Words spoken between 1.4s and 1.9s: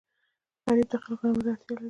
ته اړتیا لري.